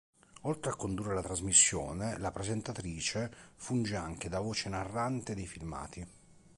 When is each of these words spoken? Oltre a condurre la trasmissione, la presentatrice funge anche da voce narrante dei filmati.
Oltre 0.49 0.71
a 0.71 0.75
condurre 0.75 1.13
la 1.13 1.21
trasmissione, 1.21 2.17
la 2.17 2.31
presentatrice 2.31 3.31
funge 3.53 3.95
anche 3.95 4.29
da 4.29 4.39
voce 4.39 4.67
narrante 4.67 5.35
dei 5.35 5.45
filmati. 5.45 6.07